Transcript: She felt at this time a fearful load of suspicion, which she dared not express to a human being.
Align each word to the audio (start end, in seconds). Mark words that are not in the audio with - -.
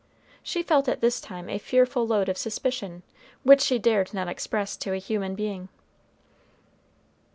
She 0.41 0.63
felt 0.63 0.89
at 0.89 0.99
this 0.99 1.21
time 1.21 1.47
a 1.47 1.59
fearful 1.59 2.07
load 2.07 2.27
of 2.27 2.35
suspicion, 2.35 3.03
which 3.43 3.61
she 3.61 3.77
dared 3.77 4.15
not 4.15 4.27
express 4.27 4.75
to 4.77 4.93
a 4.93 4.97
human 4.97 5.35
being. 5.35 5.69